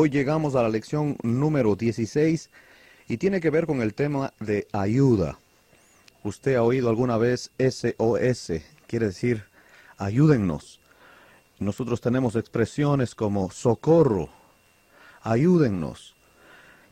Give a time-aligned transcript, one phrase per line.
[0.00, 2.50] Hoy llegamos a la lección número 16
[3.08, 5.40] y tiene que ver con el tema de ayuda.
[6.22, 8.52] Usted ha oído alguna vez SOS,
[8.86, 9.46] quiere decir
[9.96, 10.78] ayúdennos.
[11.58, 14.28] Nosotros tenemos expresiones como socorro,
[15.22, 16.14] ayúdennos.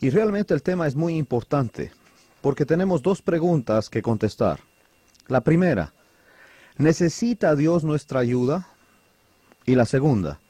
[0.01, 1.93] Y realmente el tema es muy importante
[2.41, 4.59] porque tenemos dos preguntas que contestar.
[5.29, 5.95] La primera,
[6.77, 8.67] ¿necesita Dios nuestra ayuda?
[9.65, 10.41] Y la segunda,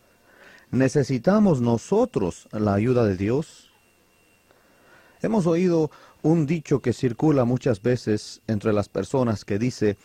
[0.70, 3.70] ¿necesitamos nosotros la ayuda de Dios?
[5.22, 5.90] Hemos oído
[6.22, 9.96] un dicho que circula muchas veces entre las personas que dice,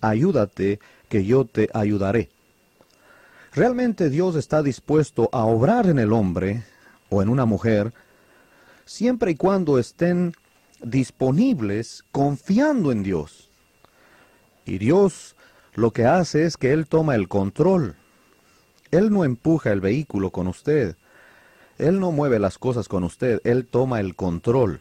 [0.00, 2.30] ayúdate, que yo te ayudaré.
[3.52, 6.64] ¿Realmente Dios está dispuesto a obrar en el hombre
[7.08, 7.94] o en una mujer
[8.84, 10.34] siempre y cuando estén
[10.82, 13.50] disponibles confiando en Dios?
[14.66, 15.36] Y Dios
[15.74, 17.96] lo que hace es que Él toma el control.
[18.90, 20.96] Él no empuja el vehículo con usted.
[21.78, 23.40] Él no mueve las cosas con usted.
[23.44, 24.80] Él toma el control.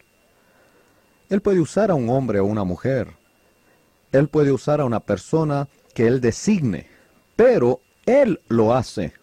[1.30, 3.14] Él puede usar a un hombre o una mujer.
[4.12, 6.88] Él puede usar a una persona que Él designe.
[7.36, 9.14] Pero Él lo hace.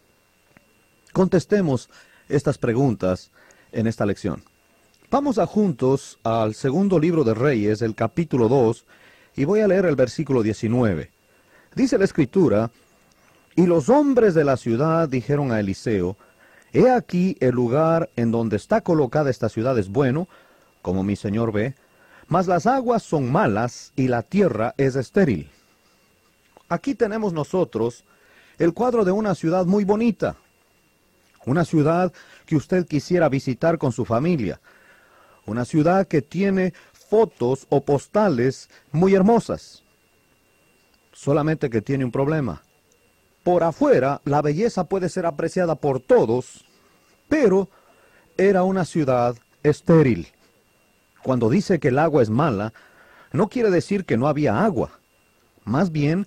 [1.12, 1.88] Contestemos
[2.28, 3.30] estas preguntas
[3.70, 4.42] en esta lección.
[5.10, 8.86] Vamos a juntos al segundo libro de Reyes, el capítulo 2,
[9.36, 11.10] y voy a leer el versículo 19.
[11.74, 12.70] Dice la escritura,
[13.54, 16.16] y los hombres de la ciudad dijeron a Eliseo,
[16.72, 20.26] He aquí el lugar en donde está colocada esta ciudad es bueno,
[20.80, 21.74] como mi señor ve,
[22.28, 25.50] mas las aguas son malas y la tierra es estéril.
[26.70, 28.04] Aquí tenemos nosotros
[28.58, 30.36] el cuadro de una ciudad muy bonita,
[31.44, 32.10] una ciudad
[32.46, 34.58] que usted quisiera visitar con su familia,
[35.44, 39.82] una ciudad que tiene fotos o postales muy hermosas,
[41.12, 42.62] solamente que tiene un problema.
[43.42, 46.64] Por afuera, la belleza puede ser apreciada por todos,
[47.28, 47.68] pero
[48.36, 50.28] era una ciudad estéril.
[51.22, 52.72] Cuando dice que el agua es mala,
[53.32, 55.00] no quiere decir que no había agua.
[55.64, 56.26] Más bien,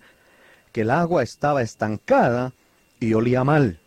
[0.72, 2.54] que el agua estaba estancada
[3.00, 3.80] y olía mal.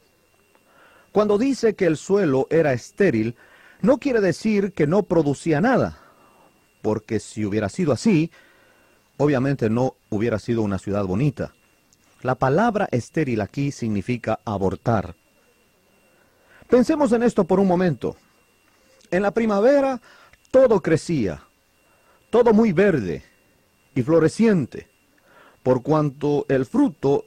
[1.12, 3.36] Cuando dice que el suelo era estéril,
[3.82, 5.98] no quiere decir que no producía nada,
[6.82, 8.30] porque si hubiera sido así,
[9.16, 11.52] obviamente no hubiera sido una ciudad bonita.
[12.22, 15.14] La palabra estéril aquí significa abortar.
[16.68, 18.16] Pensemos en esto por un momento.
[19.10, 20.00] En la primavera
[20.50, 21.44] todo crecía,
[22.30, 23.22] todo muy verde
[23.94, 24.88] y floreciente,
[25.62, 27.24] por cuanto el fruto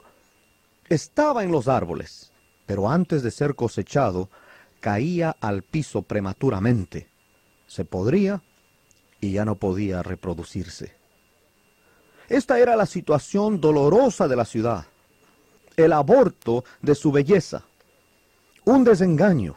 [0.88, 2.32] estaba en los árboles,
[2.66, 4.28] pero antes de ser cosechado,
[4.80, 7.08] caía al piso prematuramente,
[7.66, 8.42] se podría
[9.20, 11.01] y ya no podía reproducirse.
[12.32, 14.86] Esta era la situación dolorosa de la ciudad,
[15.76, 17.62] el aborto de su belleza,
[18.64, 19.56] un desengaño.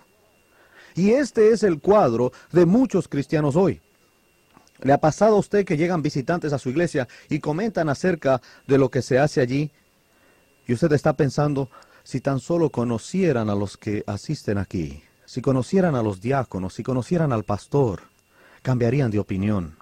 [0.94, 3.80] Y este es el cuadro de muchos cristianos hoy.
[4.82, 8.78] ¿Le ha pasado a usted que llegan visitantes a su iglesia y comentan acerca de
[8.78, 9.72] lo que se hace allí?
[10.68, 11.70] Y usted está pensando,
[12.04, 16.84] si tan solo conocieran a los que asisten aquí, si conocieran a los diáconos, si
[16.84, 18.02] conocieran al pastor,
[18.64, 19.78] cambiarían de opinión.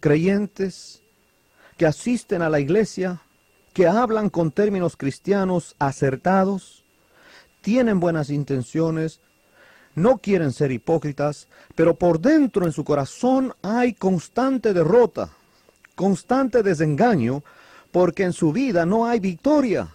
[0.00, 1.03] Creyentes
[1.76, 3.20] que asisten a la iglesia,
[3.72, 6.84] que hablan con términos cristianos acertados,
[7.60, 9.20] tienen buenas intenciones,
[9.94, 15.30] no quieren ser hipócritas, pero por dentro en su corazón hay constante derrota,
[15.94, 17.42] constante desengaño,
[17.92, 19.88] porque en su vida no hay victoria.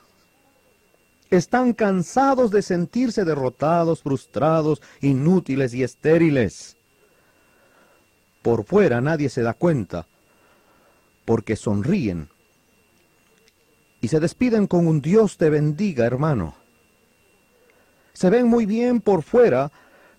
[1.29, 6.77] Están cansados de sentirse derrotados, frustrados, inútiles y estériles.
[8.41, 10.07] Por fuera nadie se da cuenta,
[11.29, 12.27] porque sonríen
[14.01, 16.55] y se despiden con un Dios te bendiga, hermano.
[18.13, 19.71] Se ven muy bien por fuera,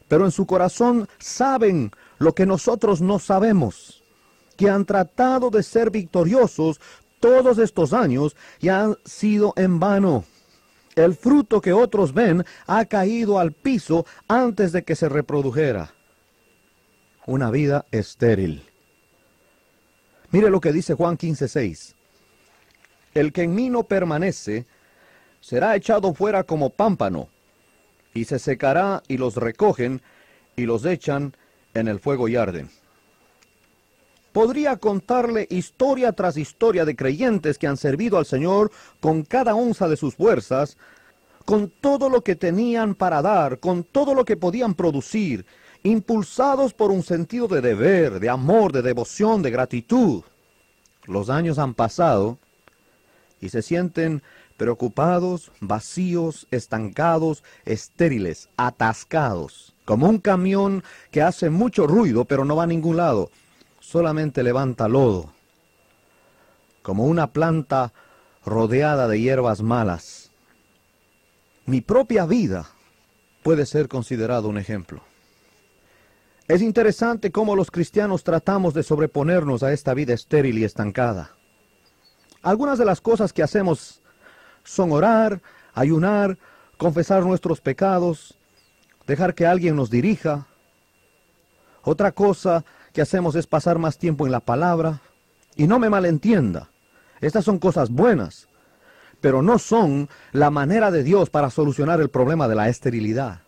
[0.06, 4.05] pero en su corazón saben lo que nosotros no sabemos,
[4.56, 6.81] que han tratado de ser victoriosos
[7.19, 10.23] todos estos años y han sido en vano.
[10.94, 15.93] El fruto que otros ven ha caído al piso antes de que se reprodujera.
[17.26, 18.70] Una vida estéril.
[20.32, 21.94] Mire lo que dice Juan 15:6.
[23.15, 24.67] El que en mí no permanece
[25.41, 27.29] será echado fuera como pámpano,
[28.15, 30.03] y se secará y los recogen
[30.56, 31.35] y los echan
[31.75, 32.71] en el fuego y arden.
[34.32, 39.88] Podría contarle historia tras historia de creyentes que han servido al Señor con cada onza
[39.88, 40.77] de sus fuerzas,
[41.44, 45.47] con todo lo que tenían para dar, con todo lo que podían producir,
[45.82, 50.23] impulsados por un sentido de deber, de amor, de devoción, de gratitud.
[51.05, 52.38] Los años han pasado
[53.41, 54.23] y se sienten
[54.56, 62.65] preocupados, vacíos, estancados, estériles, atascados, como un camión que hace mucho ruido pero no va
[62.65, 63.31] a ningún lado,
[63.81, 65.32] solamente levanta lodo,
[66.82, 67.94] como una planta
[68.44, 70.31] rodeada de hierbas malas.
[71.65, 72.69] Mi propia vida
[73.43, 75.09] puede ser considerado un ejemplo.
[76.50, 81.31] Es interesante cómo los cristianos tratamos de sobreponernos a esta vida estéril y estancada.
[82.43, 84.02] Algunas de las cosas que hacemos
[84.64, 85.43] son orar,
[85.75, 86.38] ayunar,
[86.76, 88.37] confesar nuestros pecados,
[89.06, 90.49] dejar que alguien nos dirija.
[91.82, 95.03] Otra cosa que hacemos es pasar más tiempo en la palabra.
[95.55, 96.69] Y no me malentienda,
[97.20, 98.49] estas son cosas buenas,
[99.20, 103.43] pero no son la manera de Dios para solucionar el problema de la esterilidad.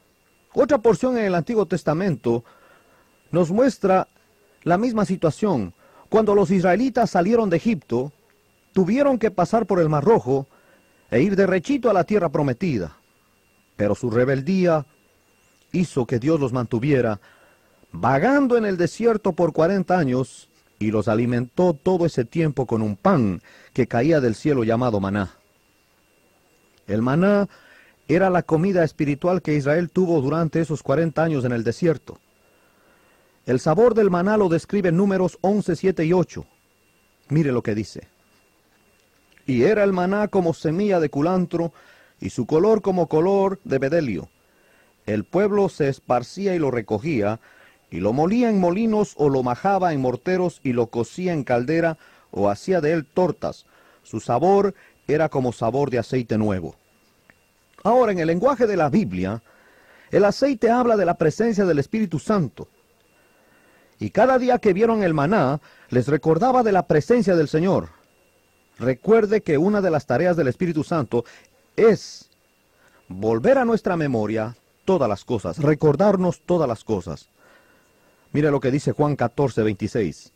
[0.54, 2.44] Otra porción en el Antiguo Testamento
[3.32, 4.06] nos muestra
[4.62, 5.74] la misma situación.
[6.08, 8.12] Cuando los israelitas salieron de Egipto,
[8.72, 10.46] tuvieron que pasar por el Mar Rojo
[11.10, 12.96] e ir derechito a la tierra prometida.
[13.76, 14.86] Pero su rebeldía
[15.72, 17.18] hizo que Dios los mantuviera
[17.90, 20.48] vagando en el desierto por cuarenta años
[20.78, 23.42] y los alimentó todo ese tiempo con un pan
[23.72, 25.34] que caía del cielo llamado maná.
[26.86, 27.48] El maná
[28.08, 32.18] era la comida espiritual que Israel tuvo durante esos cuarenta años en el desierto.
[33.44, 36.44] El sabor del maná lo describe números 11, 7 y 8.
[37.28, 38.06] Mire lo que dice.
[39.46, 41.72] Y era el maná como semilla de culantro,
[42.20, 44.28] y su color como color de bedelio.
[45.06, 47.40] El pueblo se esparcía y lo recogía,
[47.90, 51.98] y lo molía en molinos o lo majaba en morteros y lo cocía en caldera
[52.30, 53.66] o hacía de él tortas.
[54.04, 54.74] Su sabor
[55.08, 56.76] era como sabor de aceite nuevo.
[57.82, 59.42] Ahora, en el lenguaje de la Biblia,
[60.12, 62.68] el aceite habla de la presencia del Espíritu Santo.
[64.02, 65.60] Y cada día que vieron el maná,
[65.90, 67.90] les recordaba de la presencia del Señor.
[68.80, 71.24] Recuerde que una de las tareas del Espíritu Santo
[71.76, 72.28] es
[73.06, 77.28] volver a nuestra memoria todas las cosas, recordarnos todas las cosas.
[78.32, 80.32] Mire lo que dice Juan 14, 26.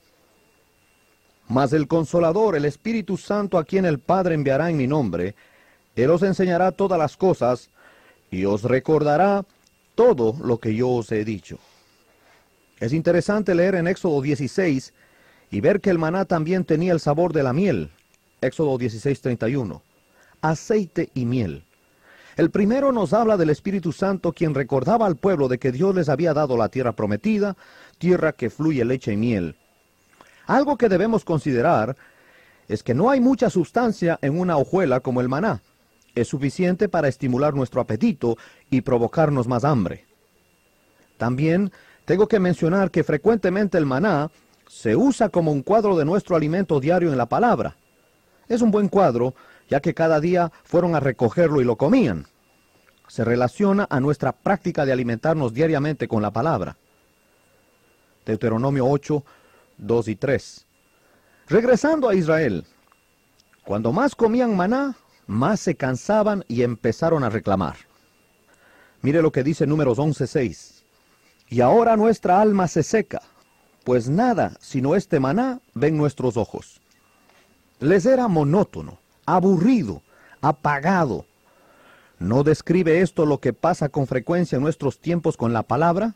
[1.48, 5.34] Mas el consolador, el Espíritu Santo a quien el Padre enviará en mi nombre,
[5.96, 7.70] Él os enseñará todas las cosas
[8.30, 9.44] y os recordará
[9.96, 11.58] todo lo que yo os he dicho.
[12.78, 14.92] Es interesante leer en Éxodo 16
[15.50, 17.90] y ver que el maná también tenía el sabor de la miel.
[18.40, 19.82] Éxodo 16, 31.
[20.42, 21.64] Aceite y miel.
[22.36, 26.10] El primero nos habla del Espíritu Santo, quien recordaba al pueblo de que Dios les
[26.10, 27.56] había dado la tierra prometida,
[27.98, 29.56] tierra que fluye leche y miel.
[30.46, 31.96] Algo que debemos considerar
[32.68, 35.62] es que no hay mucha sustancia en una hojuela como el maná.
[36.14, 38.36] Es suficiente para estimular nuestro apetito
[38.70, 40.04] y provocarnos más hambre.
[41.16, 41.72] También
[42.06, 44.30] tengo que mencionar que frecuentemente el maná
[44.68, 47.76] se usa como un cuadro de nuestro alimento diario en la palabra.
[48.48, 49.34] Es un buen cuadro,
[49.68, 52.26] ya que cada día fueron a recogerlo y lo comían.
[53.08, 56.76] Se relaciona a nuestra práctica de alimentarnos diariamente con la palabra.
[58.24, 59.24] Deuteronomio 8,
[59.78, 60.66] 2 y 3.
[61.48, 62.64] Regresando a Israel,
[63.64, 64.94] cuando más comían maná,
[65.26, 67.76] más se cansaban y empezaron a reclamar.
[69.02, 70.75] Mire lo que dice números 11, 6.
[71.48, 73.22] Y ahora nuestra alma se seca,
[73.84, 76.80] pues nada sino este maná ven nuestros ojos.
[77.78, 80.02] Les era monótono, aburrido,
[80.40, 81.26] apagado.
[82.18, 86.14] ¿No describe esto lo que pasa con frecuencia en nuestros tiempos con la palabra?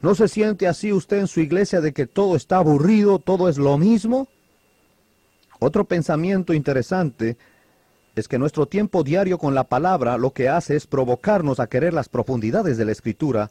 [0.00, 3.56] ¿No se siente así usted en su iglesia de que todo está aburrido, todo es
[3.56, 4.28] lo mismo?
[5.60, 7.38] Otro pensamiento interesante
[8.14, 11.94] es que nuestro tiempo diario con la palabra lo que hace es provocarnos a querer
[11.94, 13.50] las profundidades de la escritura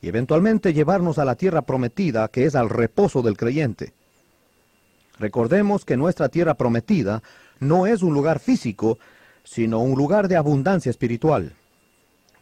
[0.00, 3.94] y eventualmente llevarnos a la tierra prometida que es al reposo del creyente.
[5.18, 7.22] Recordemos que nuestra tierra prometida
[7.58, 8.98] no es un lugar físico,
[9.44, 11.54] sino un lugar de abundancia espiritual.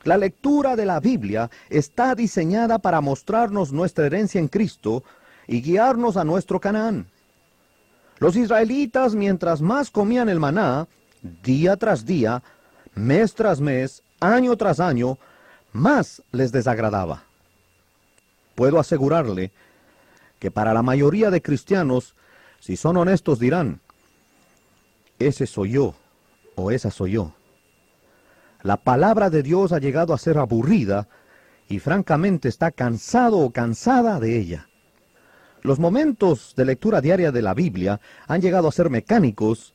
[0.03, 5.05] La lectura de la Biblia está diseñada para mostrarnos nuestra herencia en Cristo
[5.47, 7.07] y guiarnos a nuestro Canaán.
[8.19, 10.89] Los israelitas, mientras más comían el maná,
[11.43, 12.43] día tras día,
[12.95, 15.19] mes tras mes, año tras año,
[15.73, 17.25] más les desagradaba.
[18.55, 19.53] Puedo asegurarle
[20.39, 22.15] que para la mayoría de cristianos,
[22.61, 23.81] si son honestos, dirán,
[25.19, 25.95] ese soy yo
[26.55, 27.35] o esa soy yo.
[28.63, 31.09] La palabra de Dios ha llegado a ser aburrida
[31.69, 34.69] y francamente está cansado o cansada de ella.
[35.63, 39.75] Los momentos de lectura diaria de la Biblia han llegado a ser mecánicos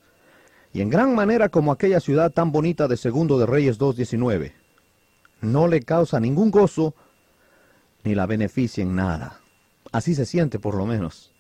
[0.72, 4.54] y en gran manera como aquella ciudad tan bonita de Segundo de Reyes 2.19.
[5.42, 6.94] No le causa ningún gozo
[8.04, 9.40] ni la beneficia en nada.
[9.92, 11.32] Así se siente por lo menos.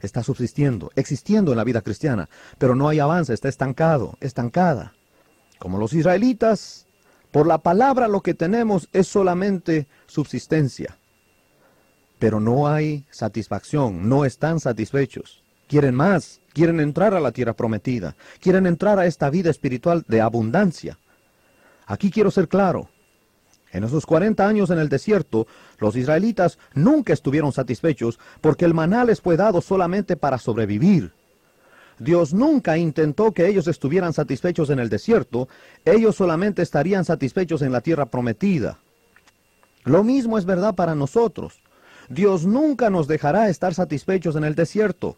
[0.00, 4.94] Está subsistiendo, existiendo en la vida cristiana, pero no hay avance, está estancado, estancada.
[5.58, 6.86] Como los israelitas,
[7.30, 10.96] por la palabra lo que tenemos es solamente subsistencia.
[12.18, 15.42] Pero no hay satisfacción, no están satisfechos.
[15.68, 20.20] Quieren más, quieren entrar a la tierra prometida, quieren entrar a esta vida espiritual de
[20.20, 20.98] abundancia.
[21.86, 22.89] Aquí quiero ser claro.
[23.72, 25.46] En esos 40 años en el desierto,
[25.78, 31.12] los israelitas nunca estuvieron satisfechos porque el maná les fue dado solamente para sobrevivir.
[31.98, 35.48] Dios nunca intentó que ellos estuvieran satisfechos en el desierto,
[35.84, 38.78] ellos solamente estarían satisfechos en la tierra prometida.
[39.84, 41.60] Lo mismo es verdad para nosotros.
[42.08, 45.16] Dios nunca nos dejará estar satisfechos en el desierto.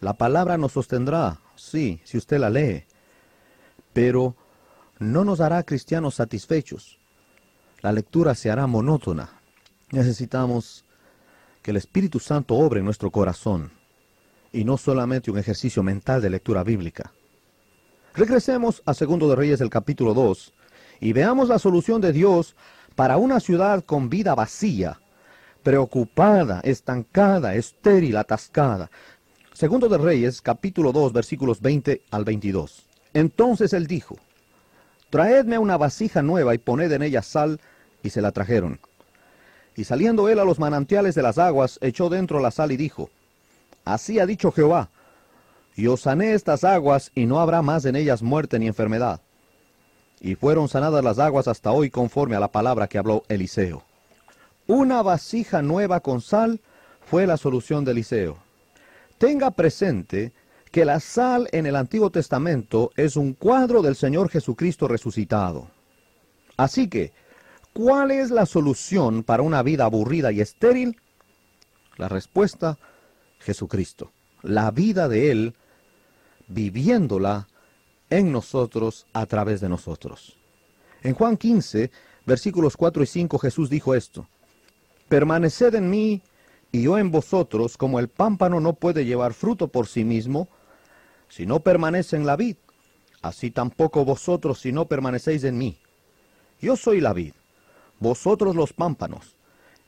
[0.00, 2.84] La palabra nos sostendrá, sí, si usted la lee,
[3.92, 4.34] pero
[4.98, 6.98] no nos hará cristianos satisfechos.
[7.86, 9.28] La lectura se hará monótona.
[9.92, 10.84] Necesitamos
[11.62, 13.70] que el Espíritu Santo obre en nuestro corazón
[14.52, 17.12] y no solamente un ejercicio mental de lectura bíblica.
[18.12, 20.52] Regresemos a Segundo de Reyes del capítulo 2
[20.98, 22.56] y veamos la solución de Dios
[22.96, 25.00] para una ciudad con vida vacía,
[25.62, 28.90] preocupada, estancada, estéril, atascada.
[29.52, 32.84] Segundo de Reyes, capítulo 2, versículos 20 al 22.
[33.14, 34.16] Entonces él dijo,
[35.08, 37.60] Traedme una vasija nueva y poned en ella sal,
[38.06, 38.80] y se la trajeron.
[39.74, 43.10] Y saliendo él a los manantiales de las aguas, echó dentro la sal y dijo,
[43.84, 44.88] Así ha dicho Jehová,
[45.76, 49.20] yo sané estas aguas y no habrá más en ellas muerte ni enfermedad.
[50.20, 53.84] Y fueron sanadas las aguas hasta hoy conforme a la palabra que habló Eliseo.
[54.66, 56.60] Una vasija nueva con sal
[57.04, 58.38] fue la solución de Eliseo.
[59.18, 60.32] Tenga presente
[60.72, 65.68] que la sal en el Antiguo Testamento es un cuadro del Señor Jesucristo resucitado.
[66.56, 67.12] Así que,
[67.76, 70.98] ¿cuál es la solución para una vida aburrida y estéril?
[71.98, 72.78] La respuesta
[73.38, 75.54] Jesucristo, la vida de Él,
[76.48, 77.48] viviéndola
[78.08, 80.38] en nosotros, a través de nosotros.
[81.02, 81.90] En Juan 15,
[82.24, 84.26] versículos 4 y 5, Jesús dijo esto,
[85.08, 86.22] Permaneced en mí
[86.72, 90.48] y yo en vosotros, como el pámpano no puede llevar fruto por sí mismo,
[91.28, 92.56] si no permanece en la vid,
[93.20, 95.76] así tampoco vosotros si no permanecéis en mí.
[96.60, 97.34] Yo soy la vid,
[97.98, 99.36] vosotros los pámpanos.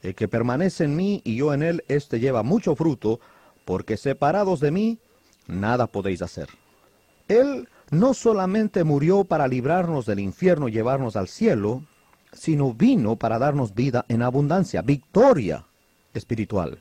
[0.03, 3.21] El que permanece en mí y yo en él, éste lleva mucho fruto,
[3.65, 4.99] porque separados de mí,
[5.47, 6.49] nada podéis hacer.
[7.27, 11.83] Él no solamente murió para librarnos del infierno y llevarnos al cielo,
[12.33, 15.65] sino vino para darnos vida en abundancia, victoria
[16.15, 16.81] espiritual.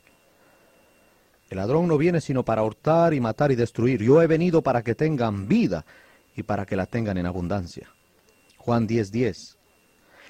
[1.49, 4.03] El ladrón no viene sino para hurtar y matar y destruir.
[4.03, 5.85] Yo he venido para que tengan vida
[6.35, 7.89] y para que la tengan en abundancia.
[8.57, 9.11] Juan 10:10.
[9.11, 9.56] 10.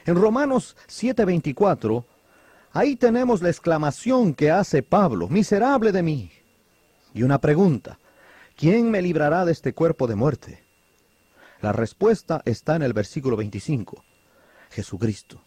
[0.07, 2.05] En Romanos 7:24,
[2.71, 6.31] ahí tenemos la exclamación que hace Pablo, miserable de mí,
[7.13, 7.99] y una pregunta,
[8.55, 10.63] ¿quién me librará de este cuerpo de muerte?
[11.59, 14.01] La respuesta está en el versículo 25,
[14.69, 15.41] Jesucristo.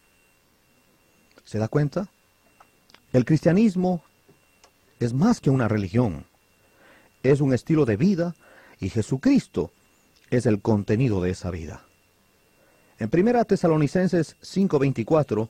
[1.42, 2.10] ¿Se da cuenta?
[3.14, 4.04] El cristianismo
[4.98, 6.26] es más que una religión,
[7.22, 8.34] es un estilo de vida
[8.78, 9.72] y Jesucristo
[10.28, 11.86] es el contenido de esa vida.
[13.00, 15.48] En 1 Tesalonicenses 5:24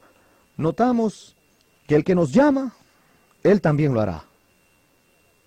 [0.57, 1.37] notamos
[1.89, 2.77] que el que nos llama,
[3.43, 4.25] Él también lo hará.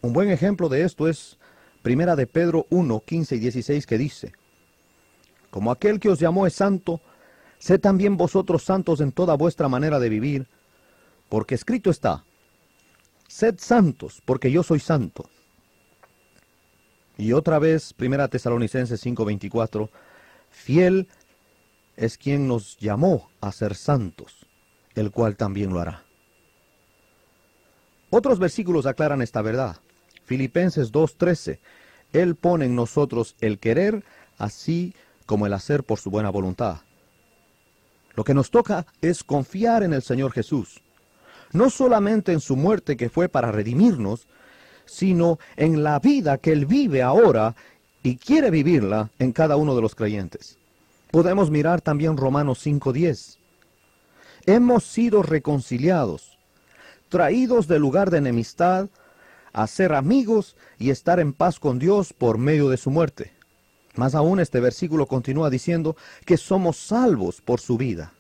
[0.02, 1.38] Un buen ejemplo de esto es
[1.82, 4.34] Primera de Pedro 1, 15 y 16 que dice,
[5.50, 7.00] Como aquel que os llamó es santo,
[7.58, 10.48] sed también vosotros santos en toda vuestra manera de vivir,
[11.30, 12.26] porque escrito está,
[13.30, 15.30] sed santos, porque yo soy santo.
[17.18, 19.90] Y otra vez, Primera Tesalonicenses 5:24,
[20.50, 21.08] fiel
[21.96, 24.46] es quien nos llamó a ser santos,
[24.96, 26.04] el cual también lo hará.
[28.10, 29.78] Otros versículos aclaran esta verdad.
[30.26, 31.60] Filipenses 2.13.
[32.14, 34.04] Él pone en nosotros el querer,
[34.38, 34.94] así
[35.26, 36.82] como el hacer por su buena voluntad.
[38.16, 40.82] Lo que nos toca es confiar en el Señor Jesús,
[41.52, 44.28] no solamente en su muerte que fue para redimirnos,
[44.86, 47.56] sino en la vida que Él vive ahora
[48.04, 50.60] y quiere vivirla en cada uno de los creyentes.
[51.14, 53.38] Podemos mirar también Romanos 5.10.
[54.48, 56.40] Hemos sido reconciliados,
[57.08, 58.90] traídos del lugar de enemistad,
[59.54, 63.32] a ser amigos y estar en paz con Dios por medio de su muerte.
[63.94, 68.14] Más aún este versículo continúa diciendo que somos salvos por su vida.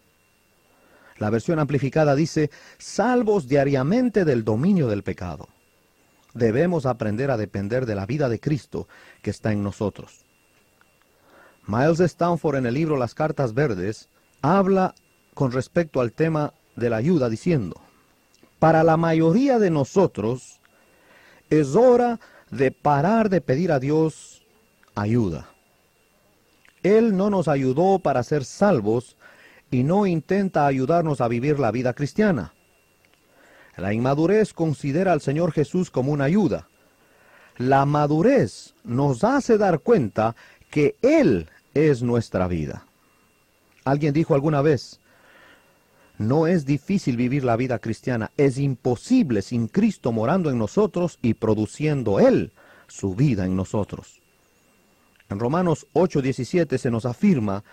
[1.17, 5.49] La versión amplificada dice, salvos diariamente del dominio del pecado.
[6.35, 8.87] Debemos aprender a depender de la vida de Cristo
[9.23, 10.23] que está en nosotros.
[11.65, 14.09] Miles Stanford en el libro Las Cartas Verdes
[14.41, 14.95] habla
[15.33, 17.81] con respecto al tema de la ayuda diciendo,
[18.59, 20.59] para la mayoría de nosotros,
[21.49, 22.19] es hora
[22.51, 24.43] de parar de pedir a Dios
[24.95, 25.49] ayuda.
[26.83, 29.15] Él no nos ayudó para ser salvos
[29.71, 32.53] y no intenta ayudarnos a vivir la vida cristiana.
[33.77, 36.67] La inmadurez considera al Señor Jesús como una ayuda.
[37.57, 40.35] La madurez nos hace dar cuenta
[40.73, 42.87] que Él es nuestra vida.
[43.85, 44.99] Alguien dijo alguna vez,
[46.17, 51.35] no es difícil vivir la vida cristiana, es imposible sin Cristo morando en nosotros y
[51.35, 52.53] produciendo Él
[52.87, 54.19] su vida en nosotros.
[55.29, 57.63] En Romanos 8:17 se nos afirma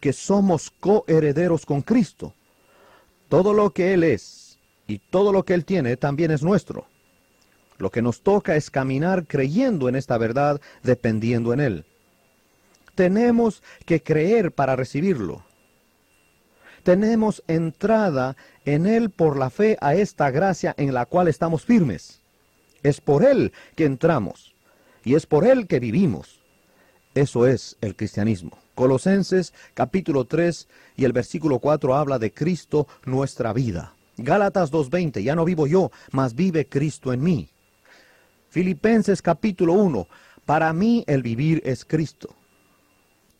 [0.00, 2.32] que somos coherederos con Cristo.
[3.28, 6.86] Todo lo que Él es y todo lo que Él tiene también es nuestro.
[7.76, 11.84] Lo que nos toca es caminar creyendo en esta verdad, dependiendo en Él.
[12.96, 15.44] Tenemos que creer para recibirlo.
[16.82, 22.22] Tenemos entrada en Él por la fe a esta gracia en la cual estamos firmes.
[22.82, 24.54] Es por Él que entramos
[25.04, 26.40] y es por Él que vivimos.
[27.14, 28.58] Eso es el cristianismo.
[28.74, 33.94] Colosenses capítulo 3 y el versículo 4 habla de Cristo nuestra vida.
[34.16, 37.50] Gálatas 2.20, ya no vivo yo, mas vive Cristo en mí.
[38.48, 40.08] Filipenses capítulo 1,
[40.46, 42.34] para mí el vivir es Cristo.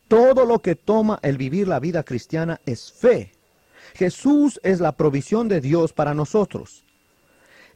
[0.07, 3.33] Todo lo que toma el vivir la vida cristiana es fe.
[3.93, 6.85] Jesús es la provisión de Dios para nosotros.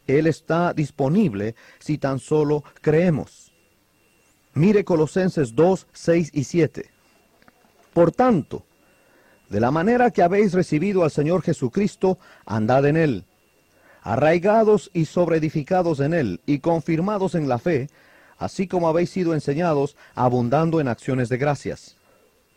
[0.08, 3.52] Él está disponible si tan solo creemos.
[4.54, 6.90] Mire Colosenses 2, 6 y 7.
[7.94, 8.66] Por tanto,
[9.50, 13.26] de la manera que habéis recibido al Señor Jesucristo, andad en Él,
[14.02, 17.90] arraigados y sobreedificados en Él, y confirmados en la fe,
[18.38, 21.98] así como habéis sido enseñados, abundando en acciones de gracias.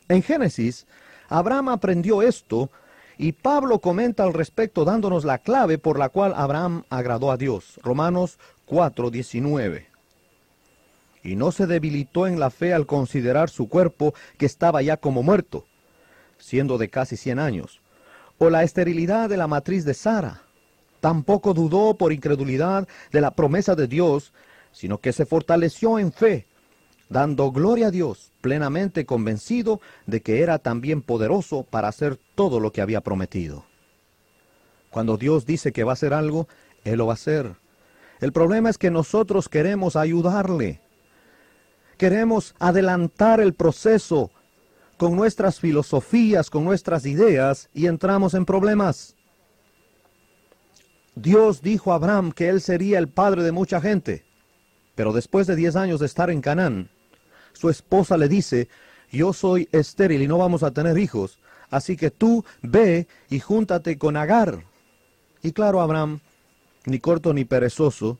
[0.08, 0.86] En Génesis,
[1.28, 2.70] Abraham aprendió esto,
[3.16, 7.78] y Pablo comenta al respecto dándonos la clave por la cual Abraham agradó a Dios.
[7.82, 9.94] Romanos 4, 19
[11.24, 15.22] y no se debilitó en la fe al considerar su cuerpo que estaba ya como
[15.22, 15.66] muerto,
[16.38, 17.80] siendo de casi cien años,
[18.38, 20.42] o la esterilidad de la matriz de Sara.
[21.00, 24.32] Tampoco dudó por incredulidad de la promesa de Dios,
[24.70, 26.46] sino que se fortaleció en fe,
[27.08, 32.72] dando gloria a Dios, plenamente convencido de que era también poderoso para hacer todo lo
[32.72, 33.64] que había prometido.
[34.90, 36.48] Cuando Dios dice que va a hacer algo,
[36.84, 37.56] Él lo va a hacer.
[38.20, 40.80] El problema es que nosotros queremos ayudarle.
[41.98, 44.30] Queremos adelantar el proceso
[44.96, 49.16] con nuestras filosofías, con nuestras ideas y entramos en problemas.
[51.14, 54.24] Dios dijo a Abraham que él sería el padre de mucha gente,
[54.94, 56.90] pero después de diez años de estar en Canaán,
[57.52, 58.68] su esposa le dice,
[59.10, 61.38] yo soy estéril y no vamos a tener hijos,
[61.70, 64.64] así que tú ve y júntate con Agar.
[65.42, 66.20] Y claro, Abraham,
[66.86, 68.18] ni corto ni perezoso,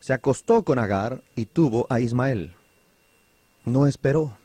[0.00, 2.56] se acostó con Agar y tuvo a Ismael
[3.66, 4.38] no esperó.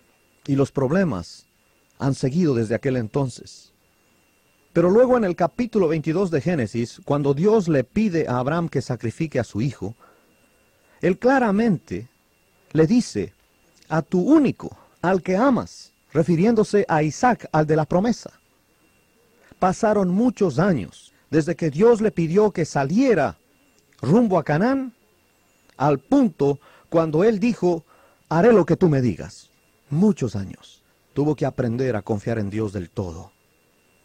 [0.45, 1.45] Y los problemas
[1.99, 3.71] han seguido desde aquel entonces.
[4.73, 8.81] Pero luego en el capítulo 22 de Génesis, cuando Dios le pide a Abraham que
[8.81, 9.95] sacrifique a su hijo,
[11.01, 12.07] él claramente
[12.73, 13.33] le dice,
[13.89, 18.31] a tu único, al que amas, refiriéndose a Isaac, al de la promesa.
[19.59, 23.37] Pasaron muchos años desde que Dios le pidió que saliera
[24.01, 24.93] rumbo a Canaán,
[25.77, 26.59] al punto
[26.89, 27.85] cuando él dijo,
[28.29, 29.49] haré lo que tú me digas.
[29.89, 30.83] Muchos años.
[31.13, 33.31] Tuvo que aprender a confiar en Dios del todo.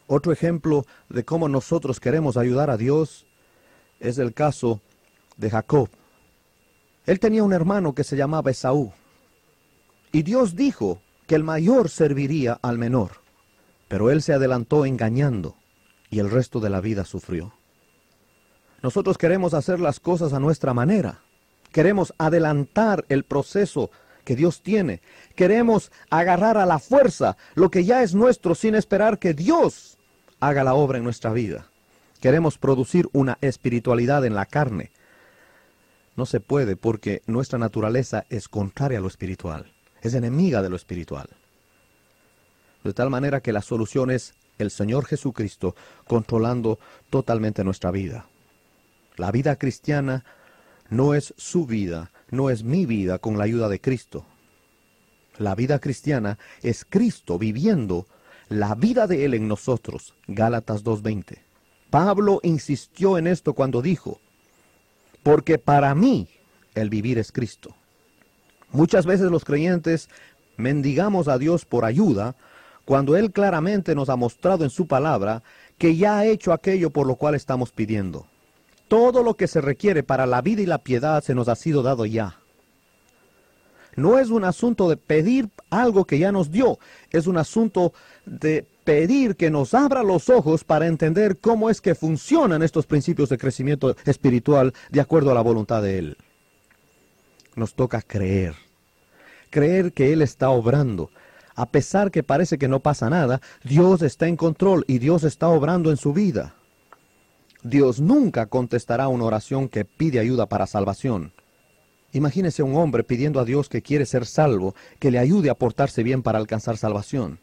[0.06, 3.26] Otro ejemplo de cómo nosotros queremos ayudar a Dios
[4.00, 4.80] es el caso
[5.36, 5.88] de Jacob.
[7.06, 8.92] Él tenía un hermano que se llamaba Esaú.
[10.12, 13.22] Y Dios dijo que el mayor serviría al menor.
[13.88, 15.56] Pero él se adelantó engañando
[16.10, 17.52] y el resto de la vida sufrió.
[18.82, 21.20] Nosotros queremos hacer las cosas a nuestra manera.
[21.72, 23.90] Queremos adelantar el proceso
[24.24, 25.00] que Dios tiene.
[25.34, 29.98] Queremos agarrar a la fuerza lo que ya es nuestro sin esperar que Dios
[30.40, 31.68] haga la obra en nuestra vida.
[32.20, 34.90] Queremos producir una espiritualidad en la carne.
[36.16, 40.76] No se puede porque nuestra naturaleza es contraria a lo espiritual, es enemiga de lo
[40.76, 41.28] espiritual.
[42.82, 45.74] De tal manera que la solución es el Señor Jesucristo
[46.06, 46.78] controlando
[47.10, 48.26] totalmente nuestra vida.
[49.16, 50.24] La vida cristiana
[50.88, 54.24] no es su vida, no es mi vida con la ayuda de Cristo.
[55.38, 58.06] La vida cristiana es Cristo viviendo
[58.48, 60.14] la vida de Él en nosotros.
[60.26, 61.38] Gálatas 2.20.
[61.90, 64.20] Pablo insistió en esto cuando dijo,
[65.26, 66.28] porque para mí
[66.76, 67.74] el vivir es Cristo.
[68.70, 70.08] Muchas veces los creyentes
[70.56, 72.36] mendigamos a Dios por ayuda
[72.84, 75.42] cuando Él claramente nos ha mostrado en su palabra
[75.78, 78.28] que ya ha hecho aquello por lo cual estamos pidiendo.
[78.86, 81.82] Todo lo que se requiere para la vida y la piedad se nos ha sido
[81.82, 82.38] dado ya.
[83.96, 86.78] No es un asunto de pedir algo que ya nos dio,
[87.10, 87.92] es un asunto
[88.26, 93.28] de pedir que nos abra los ojos para entender cómo es que funcionan estos principios
[93.28, 96.16] de crecimiento espiritual de acuerdo a la voluntad de Él.
[97.56, 98.54] Nos toca creer,
[99.50, 101.10] creer que Él está obrando.
[101.56, 105.48] A pesar que parece que no pasa nada, Dios está en control y Dios está
[105.48, 106.54] obrando en su vida.
[107.64, 111.32] Dios nunca contestará una oración que pide ayuda para salvación.
[112.12, 116.04] Imagínese un hombre pidiendo a Dios que quiere ser salvo, que le ayude a portarse
[116.04, 117.40] bien para alcanzar salvación.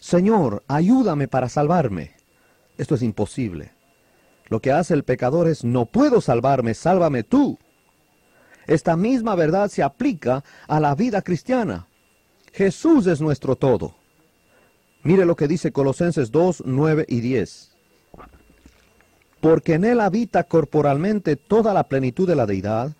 [0.00, 2.12] Señor, ayúdame para salvarme.
[2.78, 3.72] Esto es imposible.
[4.48, 7.58] Lo que hace el pecador es, no puedo salvarme, sálvame tú.
[8.66, 11.86] Esta misma verdad se aplica a la vida cristiana.
[12.52, 13.94] Jesús es nuestro todo.
[15.02, 17.70] Mire lo que dice Colosenses 2, 9 y 10.
[19.40, 22.96] Porque en él habita corporalmente toda la plenitud de la deidad,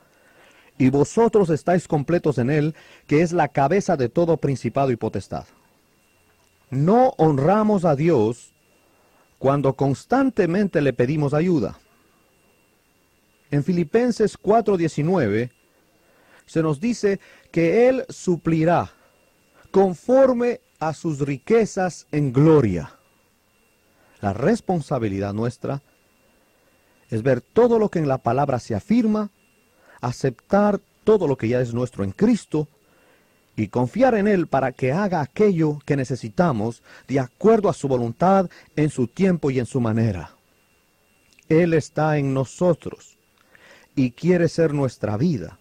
[0.79, 2.75] y vosotros estáis completos en él,
[3.07, 5.45] que es la cabeza de todo principado y potestad.
[6.71, 8.55] No honramos a Dios
[9.39, 11.79] cuando constantemente le pedimos ayuda.
[13.51, 15.51] En Filipenses 4:19
[16.47, 18.93] se nos dice que Él suplirá
[19.71, 22.97] conforme a sus riquezas en gloria.
[24.21, 25.83] La responsabilidad nuestra
[27.11, 29.31] es ver todo lo que en la palabra se afirma
[30.01, 32.69] aceptar todo lo que ya es nuestro en Cristo
[33.61, 38.49] y confiar en Él para que haga aquello que necesitamos de acuerdo a su voluntad
[38.77, 40.35] en su tiempo y en su manera.
[41.49, 43.19] Él está en nosotros
[43.95, 45.59] y quiere ser nuestra vida.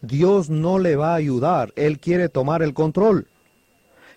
[0.00, 3.28] Dios no le va a ayudar, Él quiere tomar el control.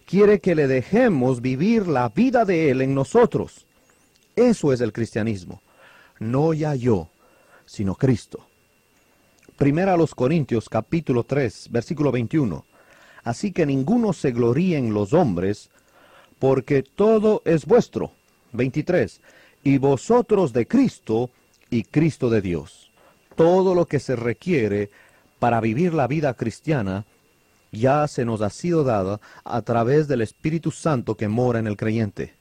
[0.05, 3.67] Quiere que le dejemos vivir la vida de Él en nosotros.
[4.35, 5.61] Eso es el cristianismo.
[6.19, 7.09] No ya yo,
[7.65, 8.47] sino Cristo.
[9.57, 12.65] Primera a los Corintios capítulo 3, versículo 21.
[13.23, 15.69] Así que ninguno se gloríe en los hombres,
[16.39, 18.11] porque todo es vuestro.
[18.53, 19.21] 23.
[19.63, 21.29] Y vosotros de Cristo
[21.69, 22.91] y Cristo de Dios.
[23.35, 24.89] Todo lo que se requiere
[25.37, 27.05] para vivir la vida cristiana
[27.71, 31.77] ya se nos ha sido dada a través del Espíritu Santo que mora en el
[31.77, 32.33] creyente.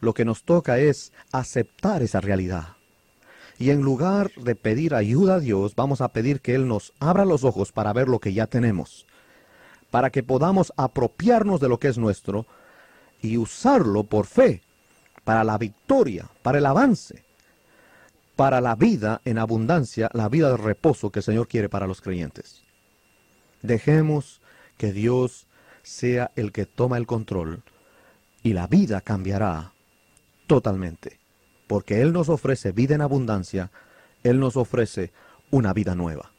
[0.00, 2.77] Lo que nos toca es aceptar esa realidad.
[3.58, 7.24] Y en lugar de pedir ayuda a Dios, vamos a pedir que Él nos abra
[7.24, 9.04] los ojos para ver lo que ya tenemos,
[9.90, 12.46] para que podamos apropiarnos de lo que es nuestro
[13.20, 14.62] y usarlo por fe,
[15.24, 17.24] para la victoria, para el avance,
[18.36, 22.00] para la vida en abundancia, la vida de reposo que el Señor quiere para los
[22.00, 22.62] creyentes.
[23.62, 24.40] Dejemos
[24.76, 25.48] que Dios
[25.82, 27.64] sea el que toma el control
[28.44, 29.72] y la vida cambiará
[30.46, 31.18] totalmente
[31.68, 33.70] porque Él nos ofrece vida en abundancia,
[34.24, 35.12] Él nos ofrece
[35.52, 36.32] una vida nueva.